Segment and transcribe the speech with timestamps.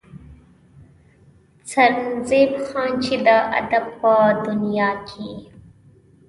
[1.69, 3.27] سرنزېب خان چې د
[3.59, 5.31] ادب پۀ دنيا کښې